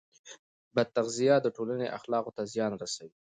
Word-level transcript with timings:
بد 0.75 0.87
تغذیه 0.97 1.35
د 1.41 1.47
ټولنې 1.55 1.87
اخلاقو 1.97 2.35
ته 2.37 2.41
زیان 2.53 2.71
رسوي. 2.83 3.15